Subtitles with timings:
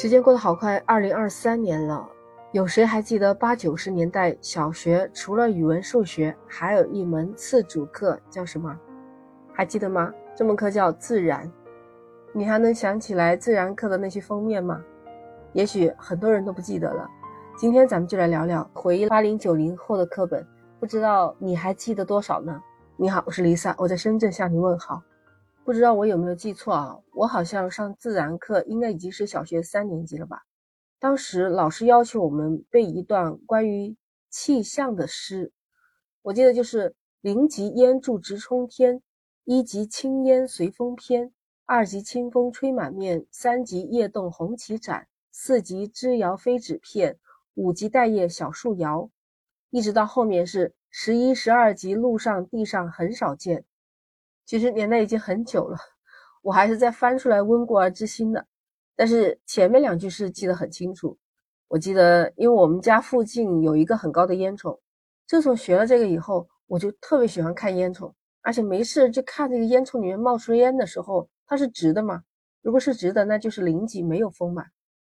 [0.00, 2.08] 时间过得好快，二零二三年了。
[2.52, 8.78] 有谁还记得八九十年代小学除了语文、数学，还有一门次主课叫什么？
[9.52, 10.14] 还记得吗？
[10.36, 11.50] 这门课叫自然。
[12.32, 14.80] 你还能想起来自然课的那些封面吗？
[15.52, 17.04] 也许很多人都不记得了。
[17.56, 20.46] 今天咱们就来聊聊回忆八零九零后的课本，
[20.78, 22.62] 不知道你还记得多少呢？
[22.96, 25.02] 你好，我是 Lisa，我在深圳向你问好。
[25.68, 26.98] 不知道我有没有记错啊？
[27.12, 30.44] 我好像上自然课应该已经是小学三年级了吧？
[30.98, 33.94] 当时老师要求我们背一段关于
[34.30, 35.52] 气象的诗，
[36.22, 39.02] 我记得就是“零级烟柱直冲天，
[39.44, 41.34] 一级青烟随风偏，
[41.66, 47.18] 二级清风吹满面，三级叶动红旗展，四级枝摇飞纸片，
[47.52, 49.10] 五级带叶小树摇”，
[49.68, 53.66] 一直到后面是“十一、十二级路上地上很少见”。
[54.48, 55.76] 其实年代已经很久了，
[56.40, 58.46] 我还是在翻出来温故而知新的。
[58.96, 61.18] 但是前面两句是记得很清楚。
[61.68, 64.80] 我记得，因为我们家附近有一个很高的烟囱，
[65.26, 68.10] 自从学了这个以后，我就特别喜欢看烟囱，
[68.40, 72.22] 而且没事就看这个烟囱里面冒出烟的时候，它是直的嘛？
[72.62, 74.64] 如果是直的，那就是零级没有丰满，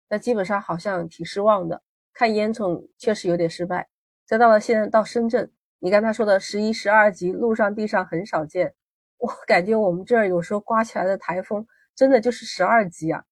[0.08, 1.80] 那基本上好像挺失望的。
[2.12, 3.88] 看烟囱确实有点失败。
[4.26, 8.74] 再到了现在到深圳，你刚才说的十一、十二级路上地上很少见。
[9.19, 13.25] 我感觉我们这儿有时候刮起来的台风，真的就是十二级啊，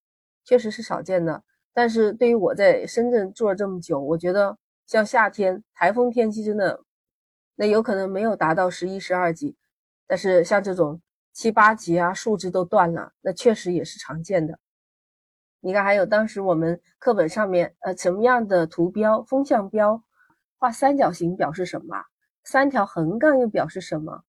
[0.45, 1.43] 确实是少见的。
[1.73, 6.83] 但是对于我在深圳住了这么久，我觉得像夏天台风天气真的，
[7.55, 9.57] 那有可能没有达到十一、十二级，
[10.07, 11.01] 但是像这种
[11.33, 14.59] 七八级啊，树枝都断了，那确实也是常见的。
[15.61, 19.23] 你看，还有当时我们课本上面，呃，什么样的图标？
[19.25, 20.03] 风向标
[20.59, 22.05] 画三角形表示什么？
[22.45, 24.23] 三条横杠又表示什么？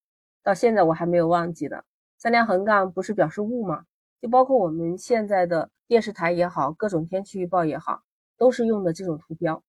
[0.47, 1.83] 到现在我还没有忘记的，
[2.17, 3.83] 三条横杠不是表示雾吗？
[4.21, 8.01] 就包括我们现在的电视台也好，各种天气预报也好，
[8.37, 9.61] 都是用的这种图标。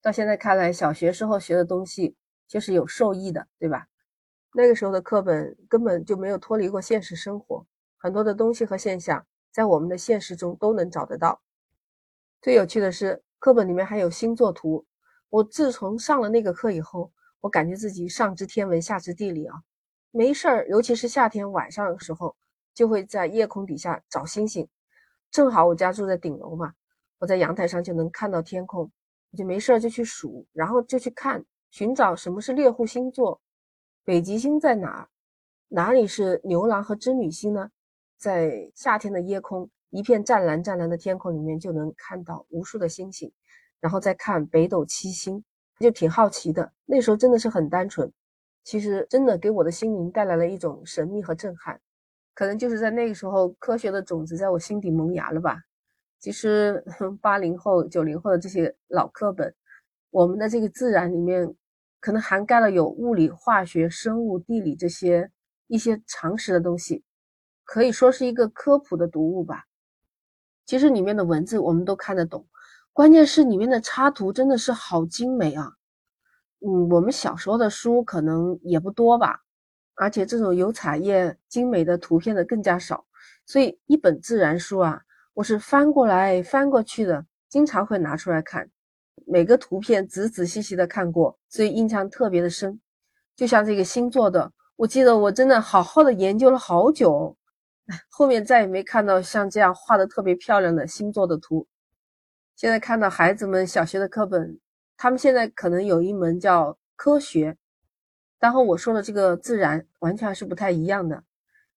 [0.00, 2.14] 到现在看来，小学时候学的东西
[2.46, 3.88] 确实有受益的，对吧？
[4.54, 7.66] 那个时候的课本根本就没有脱离过现实生活，
[7.98, 11.40] 很多的东西和现象在我们的现实中都能找得到。
[12.40, 14.86] 最有趣的是，课本里面还有星座图。
[15.28, 19.56] 我自从上了那个课以后，我感觉自己上知天文，下知地理啊。
[20.12, 22.34] 没事儿，尤其是夏天晚上的时候，
[22.74, 24.68] 就会在夜空底下找星星。
[25.30, 26.72] 正好我家住在顶楼嘛，
[27.18, 28.90] 我在阳台上就能看到天空，
[29.30, 33.40] 我就没事儿就去数，然后就去看，寻找什么是猎户星座，
[34.04, 35.08] 北极星在哪？
[35.68, 37.70] 哪里是牛郎和织女星呢？
[38.18, 43.32] 在夏天的夜空，一片湛蓝湛蓝的天空里面，就能看到无数的星星，
[43.78, 45.44] 然后再看北斗七星，
[45.78, 46.72] 就挺好奇的。
[46.84, 48.12] 那时候真的是很单纯。
[48.62, 51.80] 其实真的给我的心灵带来了一种神秘和震撼，
[52.34, 55.62] 可能就是在那个时候，科学的种子在我心底萌芽了吧。
[56.18, 56.84] 其实
[57.20, 59.54] 八零后、九零后的这些老课本，
[60.10, 61.54] 我们的这个自然里面，
[61.98, 65.30] 可能涵盖了有物理、化学、生物、地理这些
[65.66, 67.02] 一些常识的东西，
[67.64, 69.64] 可以说是一个科普的读物吧。
[70.66, 72.46] 其实里面的文字我们都看得懂，
[72.92, 75.72] 关键是里面的插图真的是好精美啊。
[76.62, 79.40] 嗯，我们小时候的书可能也不多吧，
[79.94, 83.06] 而且这种有彩页、精美的图片的更加少，
[83.46, 85.00] 所以一本自然书啊，
[85.32, 88.68] 我是翻过来翻过去的，经常会拿出来看，
[89.26, 92.78] 每个图片仔仔细细的看过，所以印象特别的深。
[93.34, 97.34] 就像这个星座的，我记得我真的好好的研究了好久，
[98.10, 101.66] 后面再也没看到像这样画的特别漂亮的星座的图。
[102.54, 104.60] 现在看到孩子们小学的课本。
[105.02, 107.56] 他们现在可能有一门叫科学，
[108.38, 111.24] 但和我说的这个自然完全是不太一样的。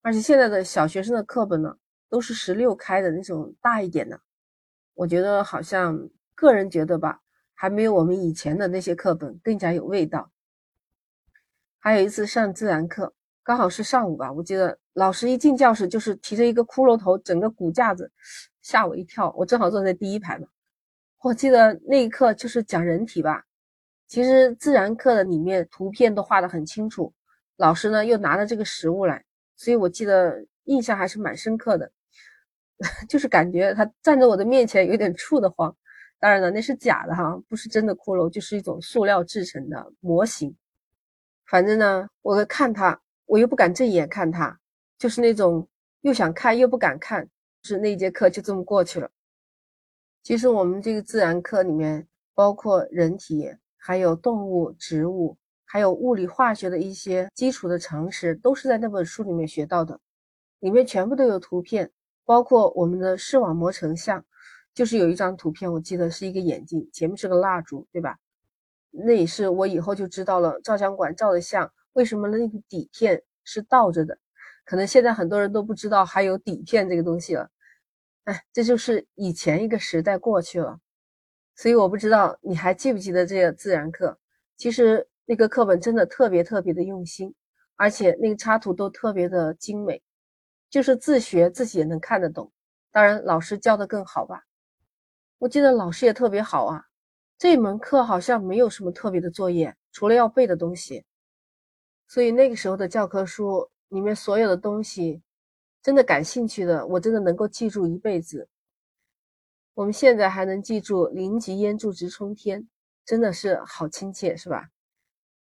[0.02, 1.78] 而且现在的小学生的课本呢，
[2.10, 4.20] 都是十六开的那种大一点的。
[4.94, 7.22] 我觉得好像个人觉得吧，
[7.54, 10.30] 还没有我们以前的那些课本更加有味道。
[11.80, 18.12] 还有一次上自然课，刚好是上午吧，我记得老师一进教室就是提着一个骷髅头，整个骨架子，
[18.62, 19.34] 吓我一跳。
[19.38, 20.48] 我正好坐在第一排嘛。
[21.24, 23.46] 我记得那一课就是讲人体吧，
[24.08, 27.14] 其实自然课的里面图片都画得很清楚，
[27.56, 29.24] 老师呢又拿了这个实物来，
[29.56, 31.90] 所以我记得印象还是蛮深刻的，
[33.08, 35.74] 就是感觉他站在我的面前有点怵得慌。
[36.20, 40.54] 当然了，那是假的哈，不是真的骷髅，就是一种塑料制成的模型。
[41.46, 44.60] 反正呢，我看他，我又不敢正眼看他，
[44.98, 45.66] 就是那种
[46.02, 47.26] 又想看又不敢看，
[47.64, 49.10] 是那节课就这么过去了。
[50.24, 60.00] 其实我们这个自然课里面，包括人体、还有动物、植物，还有物理化学的一些基础的常识，都是在那本书里面学到的。
[60.62, 61.92] 里面全部都有图片，
[62.24, 64.24] 包括我们的视网膜成像。
[64.74, 68.18] 就是有一张图片，我记得是一个眼睛，前面是个蜡烛，对吧？
[68.92, 74.18] 那也是我以后就知道了，照相馆照的相为什么那个底片是倒着的？
[74.64, 77.50] 可能现在很多人都不知道还有底片这个东西了。
[78.26, 80.80] 哎，这就是以前一个时代过去了。
[81.56, 84.18] 所以我不知道你还记不记得这个自然课？
[84.58, 87.34] 其实那个课本真的特别特别的用心，
[87.76, 90.02] 而且那个插图都特别的精美，
[90.70, 92.52] 就是自学自己也能看得懂。
[92.92, 94.44] 当然老师教的更好吧。
[95.40, 96.86] 我记得老师也特别好啊，
[97.38, 101.04] 这门课好像没有什么特别的作业，除了要背的东西。
[102.08, 105.22] 所以那个时候的教科书里面所有的东西，
[105.84, 108.48] 真的感兴趣的，我真的能够记住一辈子。
[109.74, 112.70] 我们现在还能记住“林极烟柱直冲天”，
[113.04, 114.70] 真的是好亲切，是吧？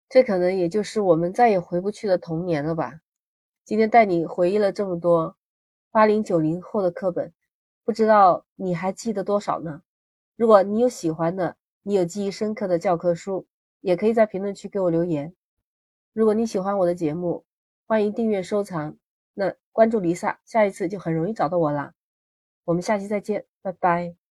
[0.10, 3.00] 这可能也就是我们再也回不去的童年了吧。
[3.64, 5.38] 今天带你回忆了这么多
[5.90, 7.34] 八零九零后的课本。
[7.86, 9.84] 不知道你还记得多少呢？
[10.36, 13.48] 如果你有喜欢的，你有记忆深刻的教科书，
[13.80, 15.34] 也可以在评论区给我留言。
[16.12, 17.46] 如果你喜欢我的节目，
[17.88, 18.98] 欢迎订阅收藏。
[19.36, 21.94] 那关注丽萨，下一次就很容易找到我啦。
[22.64, 24.25] 我们下期再见，拜拜。